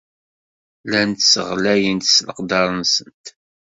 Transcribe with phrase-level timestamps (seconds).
[0.85, 3.25] Llant sseɣlayent s leqder-nsent.